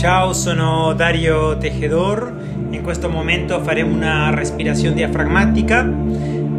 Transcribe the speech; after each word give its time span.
Ciao, 0.00 0.32
sono 0.32 0.94
Dario 0.94 1.58
Tejedor. 1.58 2.32
In 2.70 2.80
questo 2.82 3.10
momento 3.10 3.60
faremo 3.60 3.94
una 3.94 4.34
respirazione 4.34 4.94
diaframmatica 4.94 5.86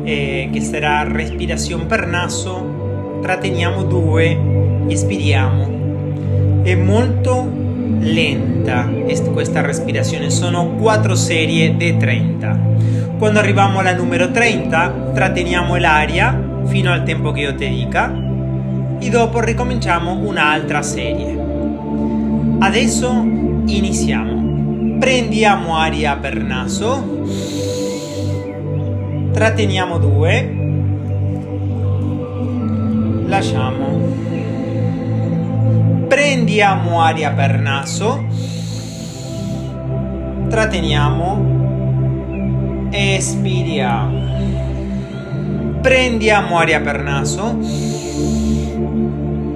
eh, 0.04 0.48
che 0.54 0.62
sarà 0.62 1.02
respirazione 1.12 1.86
per 1.86 2.06
naso. 2.06 3.20
Tratteniamo 3.20 3.82
due, 3.82 4.86
espiriamo. 4.90 6.62
È 6.62 6.76
molto 6.76 7.52
lenta 8.02 8.88
questa 9.34 9.62
respirazione, 9.62 10.30
sono 10.30 10.76
quattro 10.76 11.16
serie 11.16 11.76
di 11.76 11.98
30. 11.98 12.60
Quando 13.18 13.40
arriviamo 13.40 13.80
alla 13.80 13.96
numero 13.96 14.30
30, 14.30 15.14
tratteniamo 15.16 15.76
l'aria 15.78 16.62
fino 16.66 16.92
al 16.92 17.02
tempo 17.02 17.32
che 17.32 17.40
io 17.40 17.56
ti 17.56 17.68
dica 17.68 18.14
e 19.00 19.10
dopo 19.10 19.40
ricominciamo 19.40 20.12
un'altra 20.12 20.84
serie. 20.84 21.41
Adesso 22.64 23.10
iniziamo. 23.66 25.00
Prendiamo 25.00 25.78
aria 25.78 26.16
per 26.18 26.44
naso, 26.44 27.24
tratteniamo 29.34 29.98
due, 29.98 30.58
lasciamo. 33.26 33.98
Prendiamo 36.08 37.02
aria 37.02 37.32
per 37.32 37.60
naso, 37.60 38.24
tratteniamo, 40.48 42.90
espiriamo. 42.92 44.30
Prendiamo 45.82 46.60
aria 46.60 46.80
per 46.80 47.02
naso, 47.02 47.58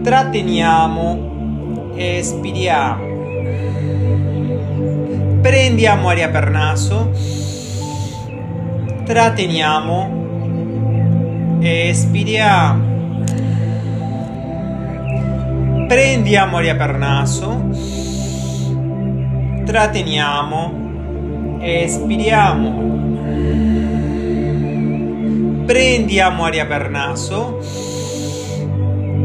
tratteniamo, 0.02 1.34
espiriamo. 1.96 3.14
Prendiamo 5.42 6.10
aria 6.10 6.30
per 6.30 6.50
naso, 6.50 7.12
tratteniamo, 9.06 10.24
espiriamo. 11.62 12.94
Prendiamo 15.88 16.58
aria 16.58 16.76
per 16.76 16.98
naso, 16.98 17.70
tratteniamo, 19.66 21.60
espiriamo. 21.62 22.94
Prendiamo 25.66 26.44
aria 26.44 26.66
per 26.66 26.90
naso, 26.90 27.60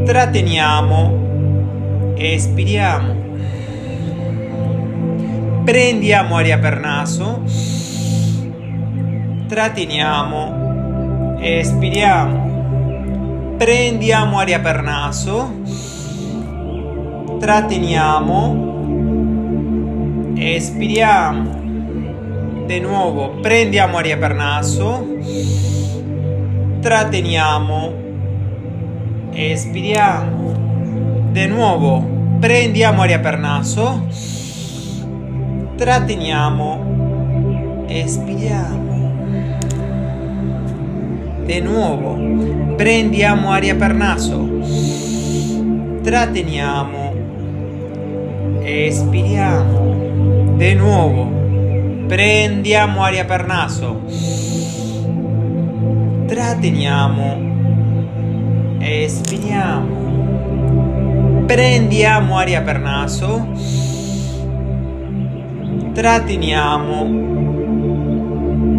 tratteniamo, 0.05 1.30
espiriamo. 2.21 3.29
Prendiamo 5.63 6.35
aria 6.35 6.57
per 6.59 6.79
naso, 6.79 7.43
tratteniamo, 9.47 11.37
espiriamo. 11.39 12.49
Prendiamo 13.57 14.39
aria 14.39 14.59
per 14.59 14.81
naso, 14.81 15.53
tratteniamo, 17.39 18.69
espiriamo. 20.35 21.59
Di 22.65 22.79
nuovo, 22.79 23.39
prendiamo 23.41 23.97
aria 23.97 24.17
per 24.17 24.33
naso 24.33 25.11
tratteniamo, 26.81 27.93
espiriamo. 29.31 30.60
Di 31.31 31.47
nuovo, 31.47 32.03
prendiamo 32.39 33.03
aria 33.03 33.19
per 33.19 33.37
naso, 33.37 34.07
tratteniamo, 35.77 37.85
espiriamo. 37.87 38.89
Di 41.45 41.61
nuovo, 41.61 42.75
prendiamo 42.75 43.51
aria 43.51 43.75
per 43.75 43.93
naso, 43.93 44.49
tratteniamo, 46.01 47.13
espiriamo. 48.61 50.55
Di 50.57 50.73
nuovo, 50.73 51.29
prendiamo 52.07 53.03
aria 53.03 53.25
per 53.25 53.45
naso 53.45 54.41
tratteniamo, 56.31 58.79
espiriamo, 58.79 60.00
prendiamo 61.45 62.37
aria 62.37 62.61
per 62.61 62.79
naso, 62.79 63.47
tratteniamo, 65.93 67.29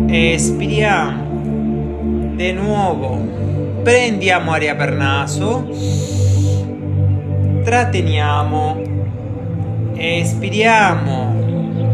espiriamo, 0.09 1.23
di 2.35 2.53
nuovo, 2.53 3.19
prendiamo 3.83 4.53
aria 4.53 4.75
per 4.75 4.93
naso, 4.95 5.69
tratteniamo, 7.65 8.83
espiriamo, 9.95 11.35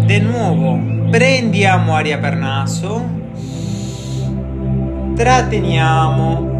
di 0.04 0.20
nuovo, 0.20 0.78
prendiamo 1.10 1.94
aria 1.94 2.18
per 2.18 2.36
naso, 2.36 3.02
tratteniamo, 5.14 6.56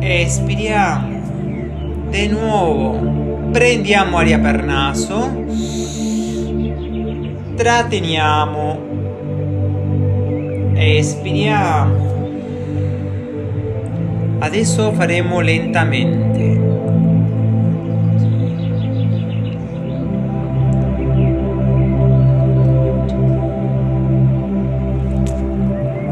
espiriamo, 0.00 1.15
di 2.08 2.28
nuovo, 2.28 3.50
prendiamo 3.50 4.18
aria 4.18 4.38
per 4.38 4.64
naso, 4.64 5.44
tratteniamo, 7.54 8.78
espiriamo. 10.74 12.04
Adesso 14.38 14.92
faremo 14.92 15.40
lentamente. 15.40 16.74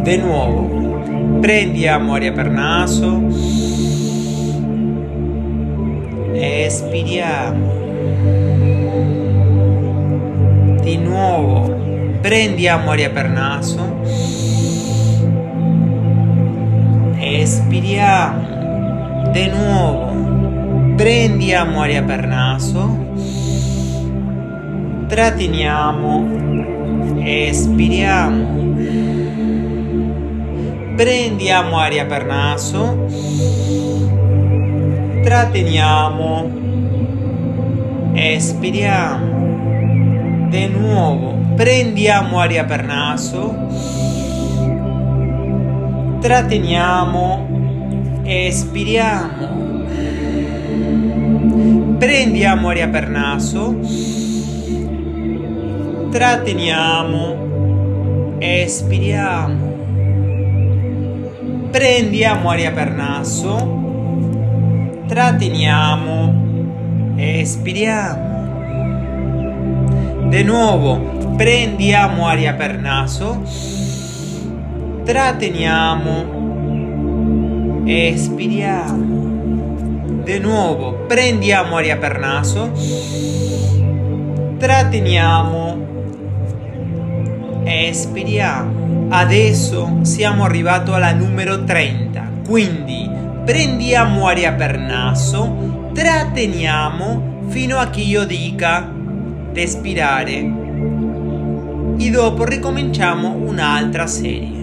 Di 0.02 0.16
nuovo, 0.18 1.38
prendiamo 1.40 2.14
aria 2.14 2.32
per 2.32 2.50
naso, 2.50 3.22
espiriamo. 6.44 7.72
Di 10.80 10.96
nuovo, 10.98 12.16
prendiamo 12.20 12.90
aria 12.90 13.10
per 13.10 13.28
naso, 13.28 14.00
espiriamo. 17.18 18.52
Di 19.32 19.46
nuovo, 19.48 20.94
prendiamo 20.96 21.80
aria 21.80 22.02
per 22.02 22.26
naso, 22.26 22.96
tratteniamo, 25.08 27.22
espiriamo. 27.24 28.62
Prendiamo 30.96 31.78
aria 31.78 32.06
per 32.06 32.24
naso, 32.24 33.06
tratteniamo, 35.24 36.52
espiriamo, 38.12 40.48
di 40.50 40.68
nuovo. 40.68 41.32
Prendiamo 41.56 42.38
aria 42.38 42.64
per 42.64 42.84
naso, 42.84 43.52
tratteniamo, 46.20 47.48
espiriamo, 48.22 49.86
prendiamo 51.98 52.68
aria 52.68 52.88
per 52.88 53.08
naso, 53.08 53.76
tratteniamo, 56.10 58.36
espiriamo 58.38 59.72
prendiamo 61.74 62.50
aria 62.50 62.70
per 62.70 62.92
naso, 62.92 63.83
tratteniamo, 65.06 66.32
espiriamo. 67.16 68.32
Di 70.28 70.42
nuovo, 70.42 71.34
prendiamo 71.36 72.26
aria 72.26 72.54
per 72.54 72.78
naso, 72.78 73.42
tratteniamo, 75.04 76.32
espiriamo. 77.84 79.12
Di 80.24 80.38
nuovo, 80.38 81.04
prendiamo 81.06 81.76
aria 81.76 81.98
per 81.98 82.18
naso, 82.18 82.72
tratteniamo, 84.56 85.76
espiriamo. 87.64 89.06
Adesso 89.10 89.98
siamo 90.00 90.44
arrivati 90.44 90.90
alla 90.90 91.12
numero 91.12 91.62
30, 91.62 92.30
quindi 92.46 93.03
prendiamo 93.44 94.26
aria 94.26 94.52
per 94.52 94.78
naso, 94.78 95.90
tratteniamo 95.92 97.46
fino 97.48 97.78
a 97.78 97.88
che 97.90 98.00
io 98.00 98.24
dica 98.24 98.90
respirare 99.52 100.32
e 101.96 102.10
dopo 102.10 102.44
ricominciamo 102.44 103.28
un'altra 103.28 104.06
serie. 104.06 104.62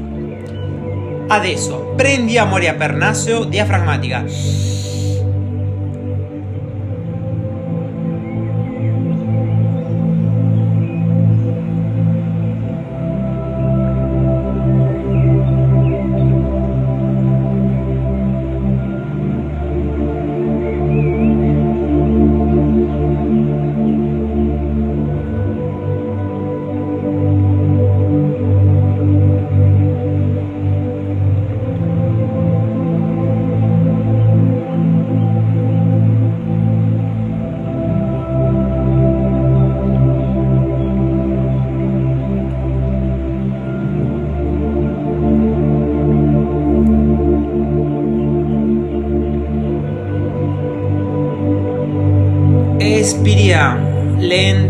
Adesso 1.27 1.93
prendiamo 1.95 2.55
aria 2.55 2.73
per 2.73 2.93
naso 2.93 3.45
diaframmatica. 3.45 4.25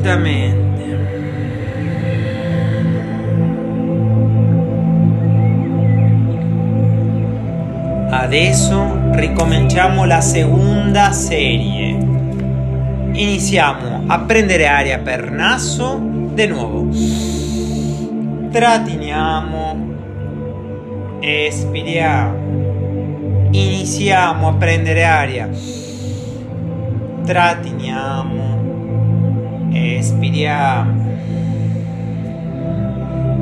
Lentamente. 0.02 0.70
Adesso 8.10 9.12
ricominciamo 9.12 10.06
la 10.06 10.22
seconda 10.22 11.12
serie. 11.12 11.98
Iniziamo 13.14 14.04
a 14.08 14.20
prendere 14.20 14.68
aria 14.68 15.00
per 15.00 15.30
naso 15.30 16.00
di 16.34 16.48
nuovo. 16.48 16.90
Tratteniamo. 18.52 19.90
Espiriamo. 21.20 22.40
Iniziamo 23.52 24.48
a 24.48 24.54
prendere 24.54 25.04
aria 25.04 25.50
tratteniamo, 27.24 28.51
espiriamo, 29.72 31.10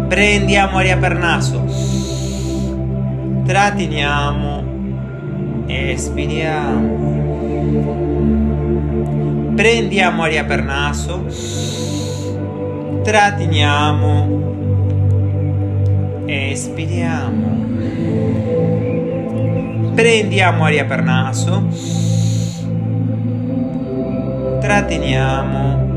prendiamo 0.08 0.78
aria 0.78 0.98
per 0.98 1.18
naso, 1.18 1.66
tratteniamo, 3.46 4.64
espiriamo, 5.66 7.08
prendiamo 9.56 10.24
aria 10.24 10.46
per 10.46 10.64
naso, 10.64 11.26
tratteniamo, 13.04 14.38
espiriamo, 16.26 17.58
prendiamo 19.96 20.64
aria 20.64 20.86
per 20.86 21.02
naso, 21.02 21.68
tratteniamo, 24.62 25.89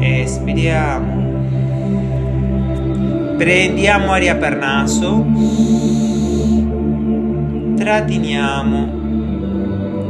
espiriamo. 0.00 1.28
Prendiamo 3.36 4.12
aria 4.12 4.36
per 4.36 4.56
naso, 4.56 5.24
tratteniamo, 7.76 8.88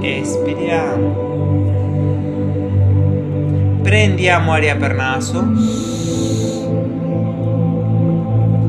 espiriamo. 0.03 1.29
Prendiamo 3.83 4.53
aria 4.53 4.77
per 4.77 4.95
naso, 4.95 5.45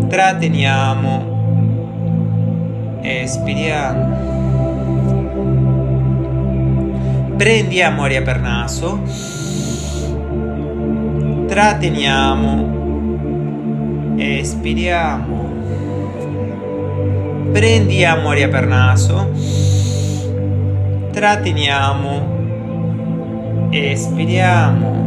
tratteniamo, 0.09 1.29
espiriamo 3.01 4.31
prendiamo 7.41 8.03
aria 8.03 8.21
per 8.21 8.39
naso, 8.39 9.01
tratteniamo, 11.51 12.63
espiriamo, 14.15 15.51
prendiamo 17.51 18.29
aria 18.29 18.47
per 18.47 18.67
naso, 18.67 19.29
tratteniamo, 21.11 23.67
espiriamo. 23.69 24.99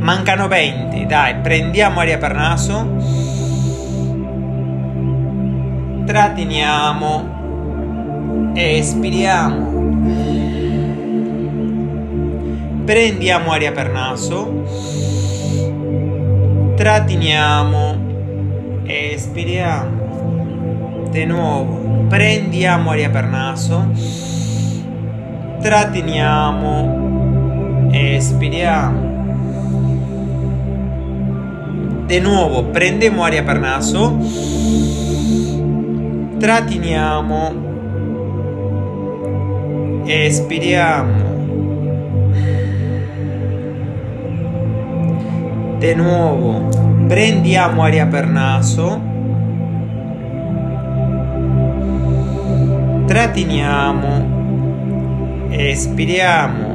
Mancano 0.00 0.48
20, 0.48 1.04
dai, 1.04 1.34
prendiamo 1.42 2.00
aria 2.00 2.16
per 2.16 2.34
naso, 2.34 2.96
tratteniamo, 6.06 8.52
espiriamo. 8.54 9.93
Prendiamo 12.84 13.50
aria 13.50 13.72
per 13.72 13.90
naso, 13.90 14.62
tratteniamo, 16.76 17.96
espiriamo. 18.84 21.08
Di 21.10 21.24
nuovo, 21.24 22.04
prendiamo 22.08 22.90
aria 22.90 23.08
per 23.08 23.24
naso, 23.24 23.88
tratteniamo, 25.62 27.88
espiriamo. 27.90 29.12
Di 32.04 32.20
nuovo, 32.20 32.64
prendiamo 32.64 33.24
aria 33.24 33.42
per 33.42 33.60
naso, 33.60 34.18
tratteniamo, 36.38 37.52
espiriamo. 40.04 41.23
De 45.84 45.94
nuovo, 45.94 46.70
prendiamo 47.08 47.82
aria 47.82 48.06
per 48.06 48.26
naso, 48.26 48.98
tratteniamo, 53.06 54.08
espiriamo. 55.50 56.72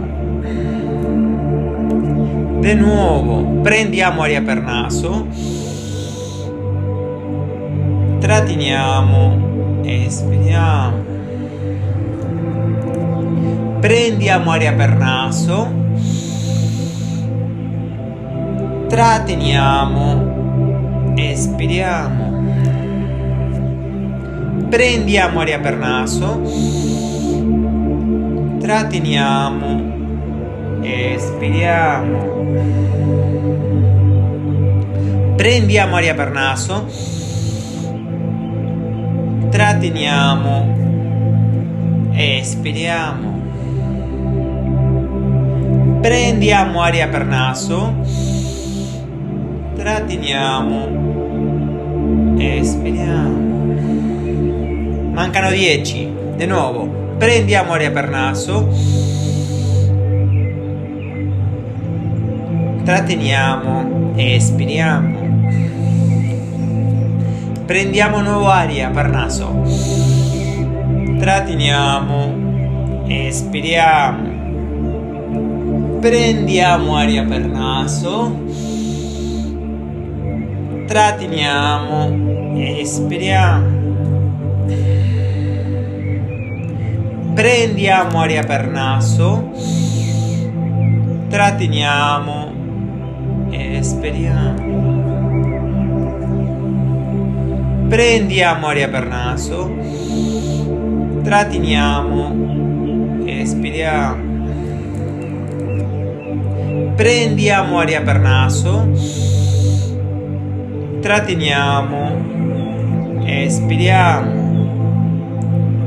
De 2.61 2.75
nuovo, 2.75 3.61
prendiamo 3.63 4.21
aria 4.21 4.43
per 4.43 4.61
naso, 4.61 5.25
tratteniamo, 8.19 9.81
espiriamo. 9.85 10.97
Prendiamo 13.79 14.51
aria 14.51 14.73
per 14.73 14.95
naso, 14.95 15.78
tratteniamo, 18.99 21.15
espiriamo. 21.15 22.27
Prendiamo 24.67 25.39
aria 25.39 25.57
per 25.57 25.77
naso, 25.77 26.41
tratteniamo, 28.59 30.81
espiriamo. 30.81 32.17
Prendiamo 35.37 35.95
aria 35.95 36.13
per 36.13 36.31
naso, 36.31 36.85
tratteniamo, 39.49 40.75
espiriamo. 42.11 43.37
Prendiamo 46.01 46.81
aria 46.81 47.07
per 47.07 47.25
naso, 47.25 48.27
tratteniamo, 49.79 50.75
espiriamo. 52.37 53.47
Mancano 55.13 55.51
10. 55.51 56.17
Di 56.35 56.45
nuovo, 56.45 57.15
prendiamo 57.17 57.71
aria 57.71 57.89
per 57.91 58.09
naso, 58.09 58.67
tratteniamo, 62.83 64.13
espiriamo. 64.15 65.17
Prendiamo 67.65 68.21
nuova 68.21 68.55
aria 68.55 68.89
per 68.89 69.09
naso, 69.09 69.63
tratteniamo, 71.19 73.05
espiriamo 73.07 74.39
Prendiamo 75.99 76.95
aria 76.95 77.25
per 77.25 77.45
naso. 77.45 78.47
Tratteniamo. 80.89 82.57
Espiriamo. 82.57 83.77
Prendiamo 87.35 88.21
aria 88.21 88.41
per 88.41 88.67
naso. 88.67 89.51
Tratteniamo. 91.29 92.51
Espiriamo. 93.51 94.57
Prendiamo 97.87 98.65
aria 98.65 98.89
per 98.89 99.05
naso. 99.05 99.71
Tratteniamo. 101.21 103.25
Espiriamo. 103.27 104.27
Prendiamo 106.95 107.77
aria 107.77 108.01
per 108.01 108.19
naso. 108.19 109.27
Tratteniamo. 111.01 113.23
Espiriamo. 113.25 114.47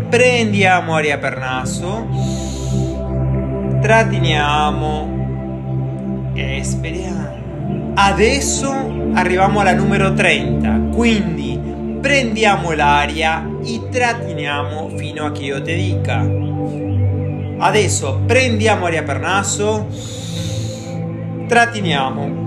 Prendiamo 0.08 0.94
aria 0.94 1.18
per 1.18 1.38
naso. 1.38 2.06
Tratteniamo. 3.80 5.20
Espiriamo. 6.34 7.92
Adesso 7.94 8.72
arriviamo 9.14 9.60
alla 9.60 9.74
numero 9.74 10.14
30. 10.14 10.88
Quindi 10.94 11.60
prendiamo 12.00 12.72
l'aria 12.72 13.46
e 13.62 13.82
tratteniamo 13.90 14.88
fino 14.96 15.26
a 15.26 15.32
che 15.32 15.42
io 15.42 15.60
ti 15.62 15.74
dica. 15.74 16.26
Adesso 17.58 18.22
prendiamo 18.26 18.86
aria 18.86 19.02
per 19.02 19.20
naso 19.20 19.88
tratteniamo. 21.52 22.41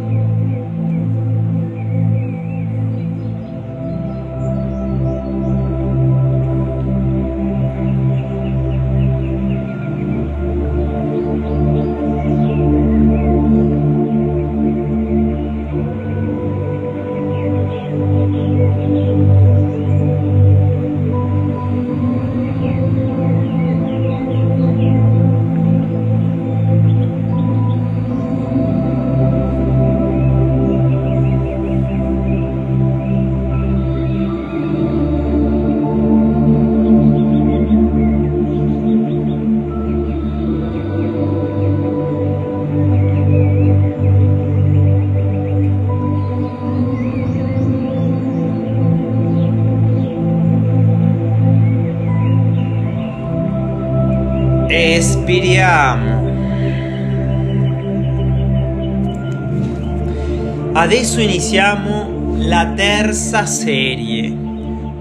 Adesso 60.86 61.20
iniziamo 61.20 62.36
la 62.38 62.72
terza 62.76 63.48
serie. 63.48 64.32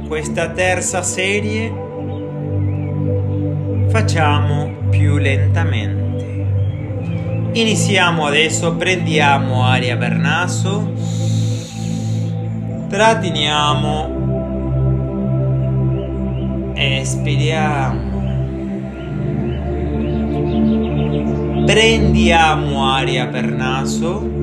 Questa 0.08 0.48
terza 0.48 1.02
serie 1.02 1.70
facciamo 3.90 4.76
più 4.88 5.18
lentamente. 5.18 6.46
Iniziamo 7.52 8.24
adesso, 8.24 8.74
prendiamo 8.76 9.62
aria 9.62 9.98
per 9.98 10.16
naso, 10.16 10.90
tratteniamo, 12.88 14.08
espiriamo. 16.72 18.12
Prendiamo 21.66 22.90
aria 22.90 23.26
per 23.26 23.52
naso. 23.52 24.33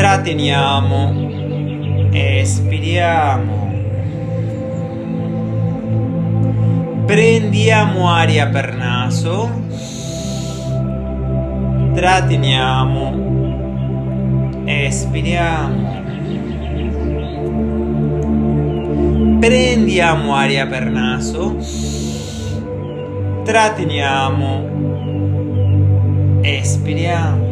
Tratteniamo. 0.00 2.08
Espiriamo. 2.10 3.68
Prendiamo 7.04 8.08
aria 8.08 8.48
per 8.48 8.74
naso. 8.76 9.50
Tratteniamo. 11.92 13.12
Espiriamo. 14.64 15.98
Prendiamo 19.38 20.34
aria 20.34 20.66
per 20.66 20.88
naso 20.88 21.58
tratteniamo, 23.42 24.68
espiriamo. 26.42 27.49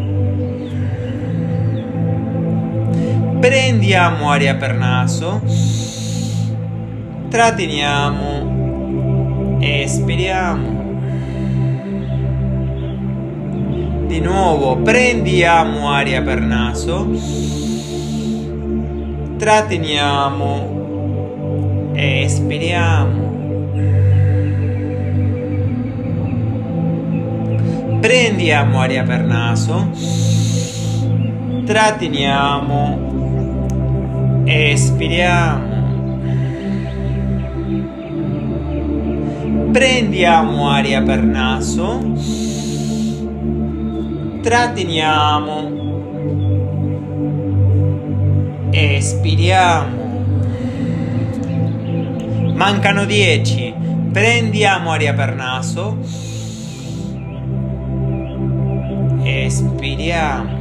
Prendiamo 3.40 4.30
aria 4.30 4.54
per 4.56 4.74
naso, 4.74 5.40
tratteniamo, 7.28 9.58
espiriamo. 9.60 10.76
Di 14.06 14.20
nuovo, 14.20 14.76
prendiamo 14.78 15.90
aria 15.90 16.22
per 16.22 16.40
naso, 16.40 17.06
tratteniamo, 19.36 20.76
espiriamo. 21.94 23.28
prendiamo 28.00 28.80
aria 28.80 29.02
per 29.02 29.22
naso, 29.22 29.90
tratteniamo, 31.66 33.27
espiriamo. 34.48 35.76
Prendiamo 39.70 40.68
aria 40.70 41.02
per 41.02 41.22
naso, 41.22 42.00
tratteniamo, 44.40 45.70
espiriamo. 48.70 49.96
Mancano 52.54 53.04
10. 53.04 53.74
Prendiamo 54.10 54.90
aria 54.90 55.14
per 55.14 55.34
naso 55.36 55.96
Espiriamo. 59.22 60.57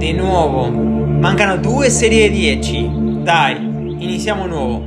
Di 0.00 0.12
nuovo. 0.14 0.70
Mancano 0.70 1.58
due 1.58 1.90
serie 1.90 2.30
10. 2.30 3.20
Dai, 3.22 3.56
iniziamo 3.98 4.46
nuovo. 4.46 4.84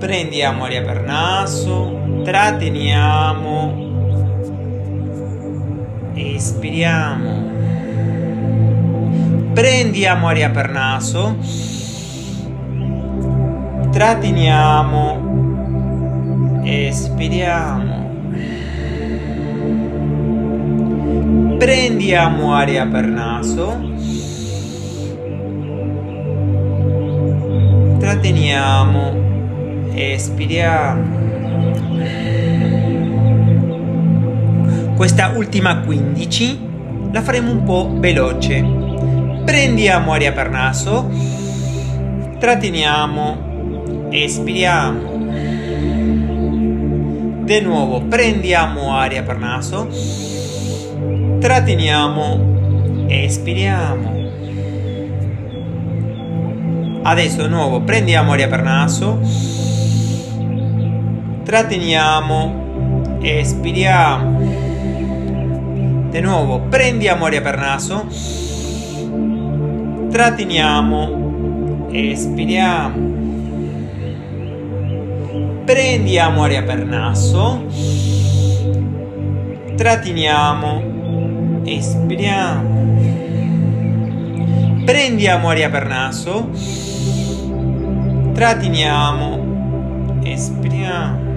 Prendiamo 0.00 0.64
aria 0.64 0.82
per 0.82 1.04
naso, 1.04 1.96
tratteniamo, 2.24 3.74
espiriamo. 6.14 7.50
Prendiamo 9.54 10.26
aria 10.26 10.50
per 10.50 10.70
naso, 10.70 11.36
tratteniamo, 13.92 15.18
espiriamo. 16.64 18.08
Prendiamo 21.58 22.54
aria 22.54 22.86
per 22.88 23.06
naso. 23.06 23.89
Tratteniamo. 28.10 29.92
Espiriamo. 29.94 31.18
Questa 34.96 35.28
ultima 35.36 35.78
15 35.78 36.68
la 37.12 37.22
faremo 37.22 37.52
un 37.52 37.62
po' 37.62 37.94
veloce. 38.00 38.64
Prendiamo 39.44 40.12
aria 40.12 40.32
per 40.32 40.50
naso. 40.50 41.08
Tratteniamo. 42.40 44.08
Espiriamo 44.10 45.18
di 47.44 47.60
nuovo 47.60 48.02
prendiamo 48.02 48.92
aria 48.94 49.22
per 49.24 49.36
naso, 49.36 49.88
tratteniamo, 51.40 53.06
espiriamo. 53.08 54.19
Adesso 57.02 57.42
di 57.42 57.48
nuovo 57.48 57.80
prendiamo 57.80 58.32
aria 58.32 58.46
per 58.46 58.62
naso, 58.62 59.18
tratteniamo, 61.44 63.18
espiriamo. 63.22 64.40
Di 66.10 66.20
nuovo 66.20 66.60
prendiamo 66.68 67.24
aria 67.24 67.40
per 67.40 67.56
naso, 67.56 68.06
tratteniamo, 70.10 71.88
espiriamo. 71.90 73.08
Prendiamo 75.64 76.42
aria 76.42 76.62
per 76.62 76.84
naso, 76.84 77.64
tratteniamo, 79.76 81.62
espiriamo. 81.64 82.78
Prendiamo 84.84 85.48
aria 85.50 85.70
per 85.70 85.86
naso, 85.86 86.50
tratteniamo, 88.32 90.20
espiriamo. 90.22 91.28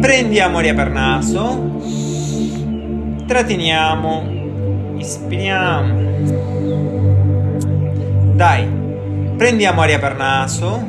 Prendiamo 0.00 0.58
aria 0.58 0.74
per 0.74 0.90
naso, 0.90 1.80
tratteniamo, 3.26 4.96
ispiriamo. 4.98 6.02
Dai, 8.34 8.68
prendiamo 9.36 9.80
aria 9.80 9.98
per 9.98 10.16
naso, 10.16 10.86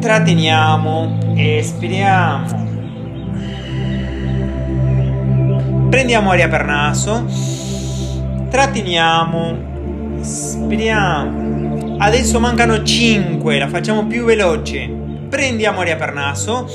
tratteniamo, 0.00 1.34
espiriamo. 1.34 2.64
Prendiamo 5.90 6.30
aria 6.30 6.48
per 6.48 6.64
naso, 6.66 7.24
tratteniamo, 8.50 9.65
espiriamo. 10.26 11.96
Adesso 11.98 12.40
mancano 12.40 12.82
5, 12.82 13.58
la 13.58 13.68
facciamo 13.68 14.06
più 14.06 14.24
veloce. 14.24 14.90
Prendiamo 15.28 15.80
aria 15.80 15.94
per 15.96 16.12
naso, 16.12 16.68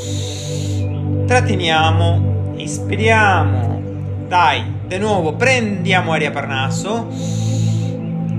tratteniamo, 1.26 2.54
ispiriamo. 2.56 3.80
Dai, 4.28 4.64
di 4.88 4.98
nuovo, 4.98 5.34
prendiamo 5.34 6.14
aria 6.14 6.32
per 6.32 6.48
naso, 6.48 7.08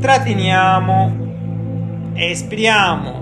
tratteniamo, 0.00 1.16
espiriamo. 2.14 3.20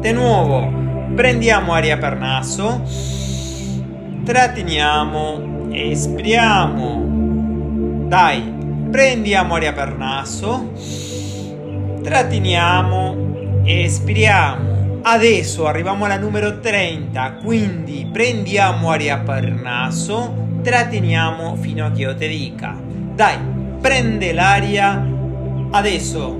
Di 0.00 0.12
nuovo, 0.12 0.72
prendiamo 1.14 1.72
aria 1.72 1.96
per 1.96 2.18
naso, 2.18 2.82
tratteniamo, 4.24 5.68
espiriamo. 5.70 7.10
Dai, 8.08 8.51
prendiamo 8.92 9.54
aria 9.54 9.72
per 9.72 9.96
naso, 9.96 10.70
tratteniamo, 12.02 13.62
espiriamo. 13.64 15.00
Adesso 15.00 15.66
arriviamo 15.66 16.04
alla 16.04 16.18
numero 16.18 16.60
30, 16.60 17.38
quindi 17.42 18.06
prendiamo 18.12 18.90
aria 18.90 19.18
per 19.18 19.50
naso, 19.50 20.60
tratteniamo 20.62 21.56
fino 21.56 21.86
a 21.86 21.90
che 21.90 22.02
io 22.02 22.14
ti 22.14 22.28
dica. 22.28 22.76
Dai, 23.14 23.38
prende 23.80 24.32
l'aria. 24.34 25.08
Adesso 25.70 26.38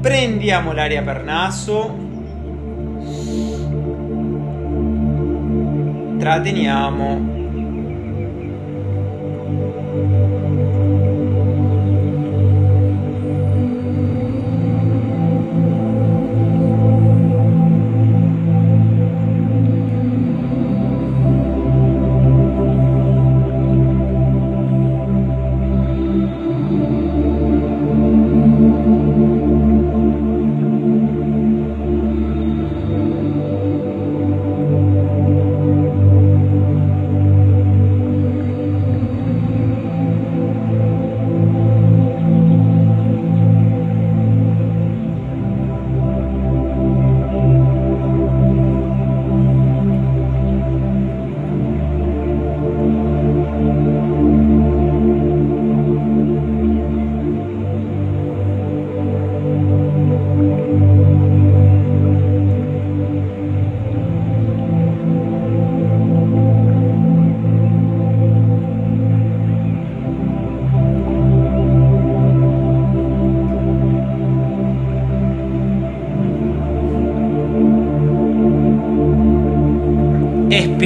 prendiamo 0.00 0.72
l'aria 0.72 1.02
per 1.02 1.24
naso, 1.24 1.98
tratteniamo 6.18 7.39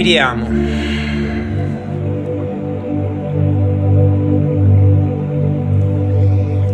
Espiriamo. 0.04 0.46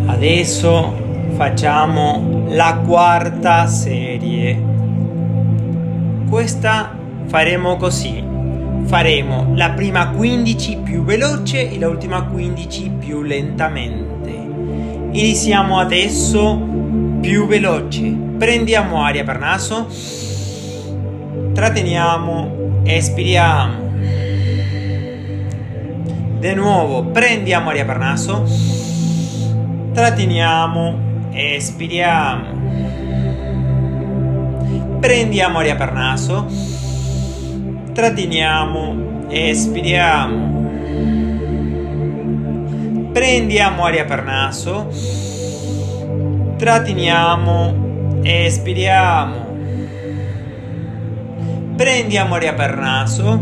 Adesso 0.06 0.94
facciamo 1.36 2.46
la 2.48 2.82
quarta 2.84 3.68
serie. 3.68 4.60
Questa 6.28 6.92
faremo 7.26 7.76
così. 7.76 8.20
Faremo 8.86 9.52
la 9.54 9.70
prima 9.70 10.08
15 10.08 10.78
più 10.78 11.04
veloce 11.04 11.70
e 11.70 11.78
l'ultima 11.78 12.24
15 12.24 12.90
più 12.98 13.22
lentamente. 13.22 14.30
Iniziamo 15.12 15.78
adesso 15.78 16.60
più 17.20 17.46
veloce. 17.46 18.12
Prendiamo 18.38 19.04
aria 19.04 19.22
per 19.22 19.38
naso. 19.38 19.86
Tratteniamo 21.52 22.59
espiriamo. 22.96 23.88
Di 26.38 26.54
nuovo, 26.54 27.04
prendiamo 27.04 27.68
aria 27.70 27.84
per 27.84 27.98
naso, 27.98 28.44
tratteniamo, 29.92 31.28
espiriamo. 31.32 32.58
Prendiamo 35.00 35.58
aria 35.58 35.76
per 35.76 35.92
naso, 35.92 36.46
tratteniamo, 37.92 39.28
espiriamo. 39.28 40.58
Prendiamo 43.12 43.84
aria 43.84 44.04
per 44.04 44.22
naso, 44.22 44.88
tratteniamo, 46.56 48.20
espiriamo 48.22 49.49
prendiamo 51.80 52.34
aria 52.34 52.52
per 52.52 52.76
naso, 52.76 53.40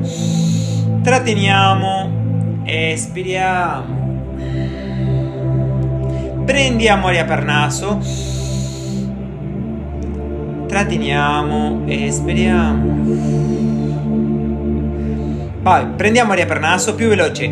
tratteniamo, 1.02 2.62
espiriamo. 2.62 3.96
Prendiamo 6.44 7.08
aria 7.08 7.24
per 7.24 7.42
naso, 7.42 7.98
tratteniamo, 10.68 11.82
espiriamo. 11.88 12.96
Vai, 15.60 15.86
prendiamo 15.96 16.30
aria 16.30 16.46
per 16.46 16.60
naso, 16.60 16.94
più 16.94 17.08
veloce. 17.08 17.50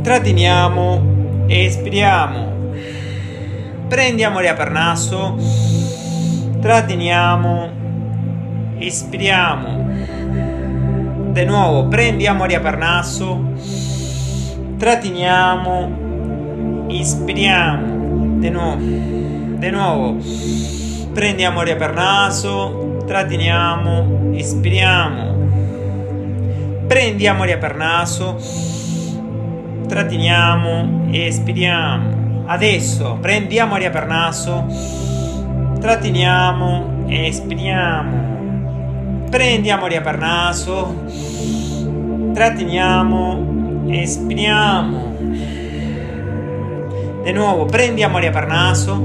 Tratteniamo, 0.00 1.44
espiriamo. 1.46 2.72
Prendiamo 3.88 4.38
aria 4.38 4.54
per 4.54 4.70
naso, 4.70 5.36
tratteniamo, 6.62 7.83
Espiriamo. 8.86 9.88
Di 11.32 11.44
nuovo, 11.46 11.88
prendiamo 11.88 12.42
aria 12.42 12.60
per 12.60 12.76
naso. 12.76 13.52
Tratteniamo. 14.76 16.84
Ispiriamo. 16.88 18.36
Di 18.40 18.50
nuovo. 18.50 18.76
Di 18.76 19.70
nuovo. 19.70 20.16
Prendiamo 21.14 21.60
aria 21.60 21.76
per 21.76 21.94
naso. 21.94 22.98
Tratteniamo, 23.06 24.32
espiriamo. 24.34 25.32
Prendiamo 26.86 27.42
aria 27.42 27.56
per 27.56 27.76
naso. 27.76 28.36
Tratteniamo, 29.88 31.08
espiriamo. 31.10 32.42
Adesso 32.46 33.16
prendiamo 33.18 33.76
aria 33.76 33.88
per 33.88 34.06
naso. 34.06 34.66
Tratteniamo, 35.80 37.06
espiriamo. 37.08 38.33
Prendiamo 39.34 39.86
aria 39.86 40.00
per 40.00 40.16
naso. 40.16 40.94
Tratteniamo, 42.32 43.82
espiriamo. 43.88 45.16
Di 47.24 47.32
nuovo, 47.32 47.64
prendiamo 47.64 48.18
aria 48.18 48.30
per 48.30 48.46
naso, 48.46 49.02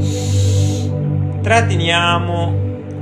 tratteniamo, 1.42 2.54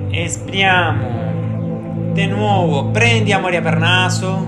espiriamo. 0.10 2.14
Di 2.14 2.28
nuovo, 2.28 2.92
prendiamo 2.92 3.48
aria 3.48 3.62
per 3.62 3.78
naso, 3.78 4.48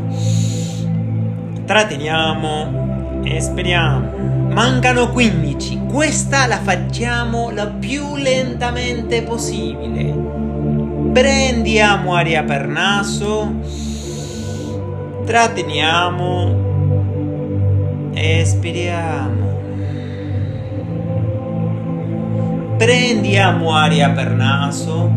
tratteniamo, 1.65 3.22
espiriamo. 3.26 4.48
Mancano 4.54 5.10
15, 5.10 5.82
questa 5.92 6.48
la 6.48 6.60
facciamo 6.60 7.52
la 7.52 7.68
più 7.68 8.15
lentamente 8.15 9.22
possibile. 9.22 10.38
Prendiamo 11.70 12.16
aria 12.16 12.42
per 12.44 12.68
naso, 12.68 13.54
tratteniamo, 15.24 16.56
espiriamo. 18.12 19.48
Prendiamo 22.76 23.72
aria 23.72 24.10
per 24.10 24.32
naso. 24.32 25.12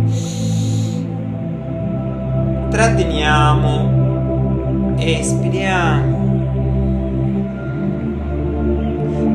Tratteniamo. 2.69 3.89
Espiriamo. 4.99 6.21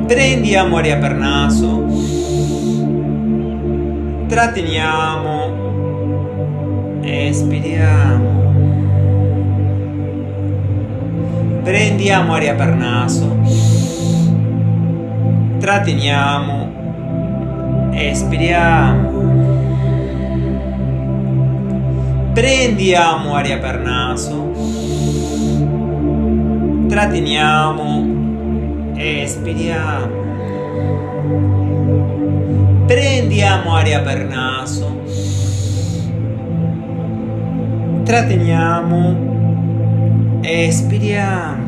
Prendiamo 0.05 0.77
aria 0.77 0.97
per 0.97 1.15
naso. 1.15 1.83
Tratteniamo. 4.27 5.56
Espiriamo. 7.07 8.53
Prendiamo 11.63 12.33
aria 12.33 12.53
per 12.55 12.75
naso. 12.75 13.35
Tratteniamo 15.59 16.57
espiriamo. 17.97 19.25
Prendiamo 22.33 23.33
aria 23.33 23.57
per 23.57 23.79
naso. 23.79 24.53
Tratteniamo. 26.87 28.15
Espiriamo. 28.95 30.25
Prendiamo 32.85 33.75
aria 33.75 34.01
per 34.01 34.25
naso. 34.25 35.01
Tratteniamo. 38.07 40.39
Espiriamo. 40.41 41.65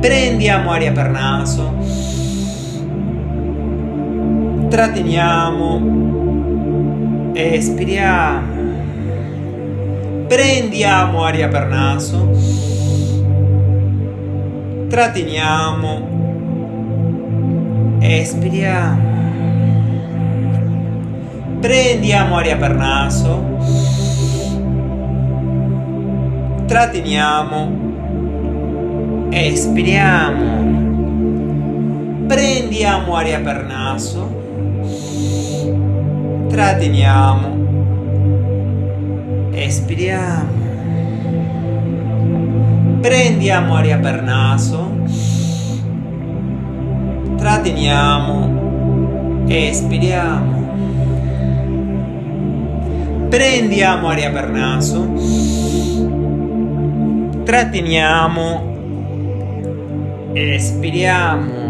Prendiamo 0.00 0.70
aria 0.70 0.92
per 0.92 1.10
naso 1.10 2.22
tratteniamo, 4.72 5.80
espiriamo, 7.34 8.74
prendiamo 10.28 11.24
aria 11.24 11.48
per 11.48 11.66
naso, 11.66 12.30
tratteniamo, 14.88 16.08
espiriamo, 18.00 19.11
prendiamo 21.62 22.36
aria 22.38 22.56
per 22.56 22.74
naso, 22.74 23.40
tratteniamo, 26.66 27.70
espiriamo, 29.30 30.46
prendiamo 32.26 33.14
aria 33.14 33.38
per 33.38 33.64
naso, 33.64 34.26
tratteniamo, 36.48 37.60
espiriamo, 39.52 40.50
prendiamo 43.00 43.76
aria 43.76 43.98
per 43.98 44.20
naso, 44.20 44.90
tratteniamo, 47.36 49.44
espiriamo, 49.46 50.61
prendiamo 53.32 54.08
aria 54.08 54.30
per 54.30 54.50
naso, 54.50 55.10
tratteniamo, 57.44 58.74
espiriamo. 60.34 61.60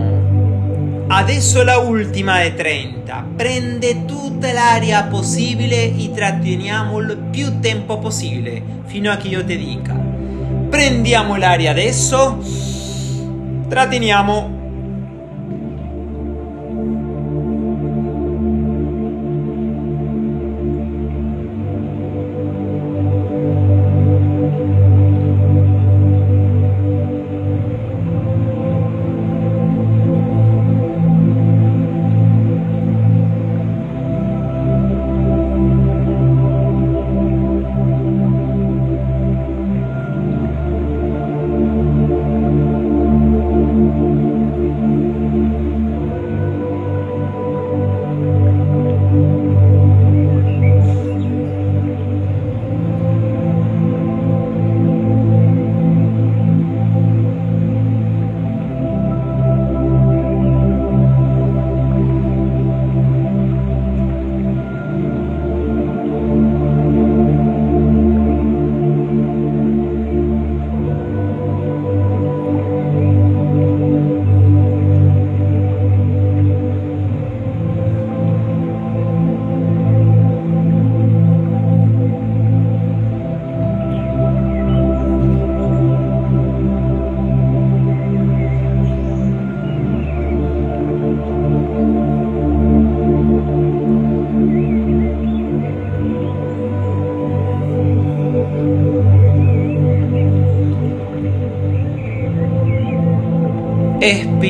Adesso 1.07 1.63
la 1.63 1.79
ultima 1.79 2.43
è 2.43 2.53
30. 2.55 3.27
Prende 3.37 4.05
tutta 4.07 4.53
l'aria 4.53 5.05
possibile 5.05 5.95
e 5.97 6.11
tratteniamo 6.13 6.99
il 6.99 7.17
più 7.31 7.61
tempo 7.61 7.97
possibile 7.99 8.61
fino 8.87 9.13
a 9.13 9.17
che 9.17 9.29
io 9.29 9.45
ti 9.45 9.57
dica. 9.57 9.95
Prendiamo 10.69 11.37
l'aria 11.37 11.71
adesso. 11.71 12.39
Tratteniamo 13.69 14.62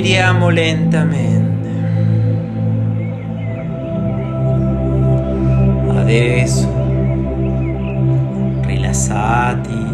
Espiriamo 0.02 0.48
lentamente. 0.48 1.70
Adesso, 5.90 6.68
rilassati 8.66 9.86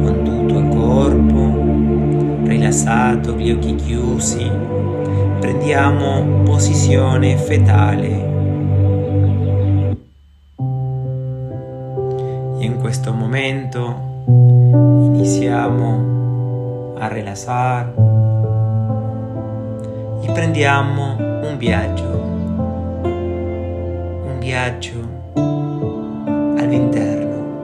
con 0.00 0.20
tutto 0.24 0.58
il 0.58 0.68
corpo, 0.68 2.46
rilassato, 2.48 3.36
gli 3.36 3.50
occhi 3.50 3.74
chiusi, 3.74 4.50
prendiamo 5.38 6.40
posizione 6.42 7.36
fetale 7.36 8.21
e 20.52 20.54
prendiamo 20.54 21.16
un 21.16 21.56
viaggio, 21.56 22.10
un 23.04 24.36
viaggio 24.38 25.08
all'interno, 26.58 27.62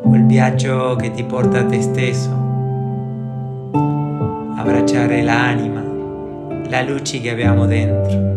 quel 0.00 0.24
viaggio 0.24 0.96
che 0.96 1.10
ti 1.10 1.22
porta 1.24 1.58
a 1.58 1.66
te 1.66 1.82
stesso, 1.82 2.30
abbracciare 4.56 5.20
l'anima, 5.22 5.82
la 6.70 6.80
luce 6.80 7.20
che 7.20 7.30
abbiamo 7.30 7.66
dentro. 7.66 8.30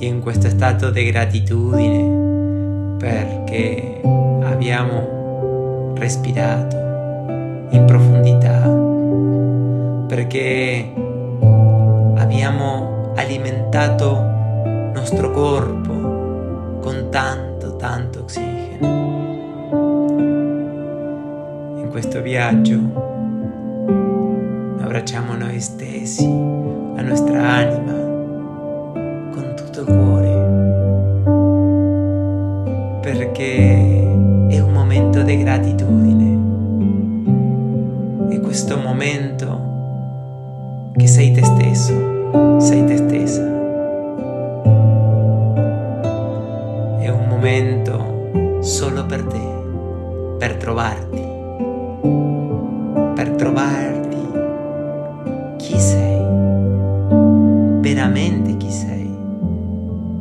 E 0.00 0.06
in 0.06 0.20
questo 0.22 0.48
stato 0.48 0.90
di 0.90 1.04
gratitudine 1.04 2.96
perché 2.98 4.00
abbiamo 4.42 5.94
respirato 5.94 6.76
in 7.70 7.84
profondità, 7.86 8.33
perché 10.14 10.92
abbiamo 12.14 13.10
alimentato 13.16 14.62
il 14.64 14.92
nostro 14.94 15.32
corpo 15.32 16.78
con 16.80 17.08
tanto, 17.10 17.74
tanto 17.74 18.22
ossigeno. 18.22 18.86
In 21.78 21.88
questo 21.90 22.22
viaggio 22.22 22.78
abbracciamo 24.78 25.34
noi 25.34 25.58
stessi, 25.58 26.28
la 26.28 27.02
nostra 27.02 27.42
anima, 27.42 27.92
con 29.32 29.54
tutto 29.56 29.80
il 29.80 29.86
cuore, 29.86 30.28
perché 33.00 34.02
è 34.48 34.60
un 34.60 34.70
momento 34.72 35.22
di 35.22 35.38
gratitudine. 35.38 36.42
È 38.32 38.38
questo 38.38 38.76
momento 38.76 39.63
che 40.96 41.08
sei 41.08 41.32
te 41.32 41.44
stesso, 41.44 42.60
sei 42.60 42.84
te 42.84 42.96
stessa. 42.96 43.42
È 47.00 47.08
un 47.08 47.26
momento 47.28 48.60
solo 48.60 49.04
per 49.04 49.24
te, 49.24 49.40
per 50.38 50.54
trovarti, 50.54 51.22
per 53.14 53.30
trovarti 53.30 54.16
chi 55.56 55.80
sei, 55.80 56.22
veramente 57.80 58.56
chi 58.56 58.70
sei, 58.70 59.10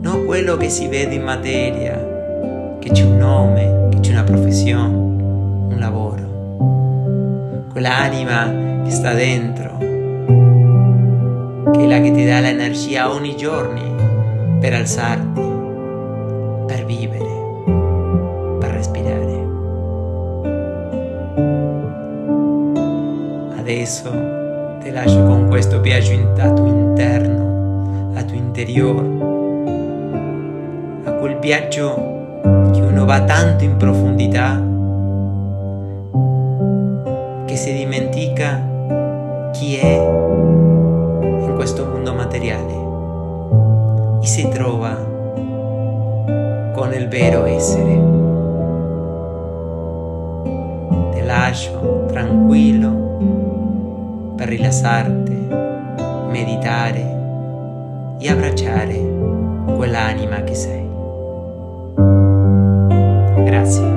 non 0.02 0.26
quello 0.26 0.58
che 0.58 0.70
si 0.70 0.88
vede 0.88 1.14
in 1.14 1.24
materia, 1.24 2.78
che 2.80 2.90
c'è 2.90 3.04
un 3.04 3.18
nome, 3.18 3.90
che 3.92 4.00
c'è 4.00 4.12
una 4.12 4.24
professione, 4.24 4.96
un 4.96 5.78
lavoro, 5.78 7.68
quell'anima 7.72 8.82
che 8.84 8.90
sta 8.90 9.14
dentro, 9.14 9.63
che 12.04 12.12
ti 12.12 12.26
dà 12.26 12.42
l'energia 12.42 13.10
ogni 13.10 13.34
giorno 13.38 14.58
per 14.60 14.74
alzarti, 14.74 15.42
per 16.66 16.86
vivere, 16.86 17.30
per 18.60 18.72
respirare. 18.72 19.48
Adesso 23.58 24.10
ti 24.82 24.92
lascio 24.92 25.24
con 25.24 25.48
questo 25.48 25.80
viaggio 25.80 26.12
in, 26.12 26.34
tuo 26.36 26.68
interno, 26.68 28.12
a 28.16 28.24
tuo 28.24 28.36
interiore, 28.36 29.08
a 31.06 31.12
quel 31.14 31.38
viaggio 31.40 32.42
che 32.74 32.82
uno 32.82 33.06
va 33.06 33.22
tanto 33.24 33.64
in 33.64 33.78
profondità 33.78 34.62
che 37.46 37.56
si 37.56 37.72
dimentica 37.72 39.52
chi 39.54 39.78
è 39.78 39.96
in 41.54 41.54
questo 41.56 41.84
mondo 41.84 41.93
materiale 42.12 42.74
e 44.22 44.26
si 44.26 44.50
trova 44.50 44.94
con 46.74 46.92
il 46.94 47.08
vero 47.08 47.46
essere. 47.46 48.02
Ti 51.14 51.24
lascio 51.24 52.06
tranquillo 52.08 54.34
per 54.36 54.50
rilassarti, 54.50 55.48
meditare 56.30 57.22
e 58.20 58.30
abbracciare 58.30 59.00
quell'anima 59.76 60.42
che 60.42 60.56
sei. 60.56 60.90
Grazie. 63.44 63.93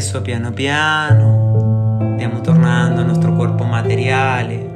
Adesso 0.00 0.22
piano 0.22 0.50
piano 0.50 2.14
stiamo 2.14 2.40
tornando 2.40 3.02
al 3.02 3.06
nostro 3.06 3.34
corpo 3.34 3.64
materiale. 3.64 4.72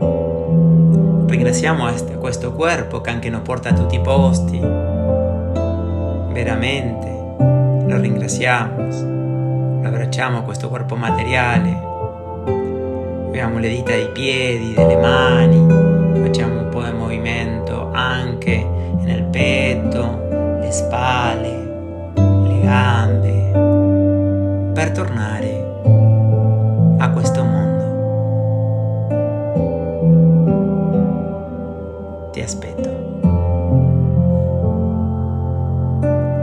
Ringraziamo 1.26 1.90
questo 2.20 2.52
corpo 2.52 3.00
che 3.00 3.08
anche 3.08 3.30
nos 3.30 3.40
porta 3.40 3.70
a 3.70 3.72
tutti 3.72 3.94
i 3.94 4.02
posti. 4.02 4.58
Veramente 6.28 7.08
lo 7.38 7.98
ringraziamo. 7.98 8.76
Lo 9.80 9.88
abbracciamo 9.88 10.42
questo 10.42 10.68
corpo 10.68 10.94
materiale. 10.94 11.70
Abbiamo 13.26 13.58
le 13.58 13.68
dita 13.70 13.92
dei 13.92 14.10
piedi, 14.12 14.74
delle 14.74 14.98
mani. 14.98 16.20
Facciamo 16.20 16.64
un 16.64 16.68
po' 16.68 16.82
di 16.82 16.92
movimento 16.92 17.88
anche 17.94 18.62
nel 19.00 19.22
petto, 19.22 20.58
le 20.60 20.70
spalle, 20.70 21.53
per 24.84 24.92
tornare 24.92 25.33